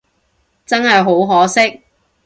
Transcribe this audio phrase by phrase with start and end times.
[0.65, 1.83] 真係好可惜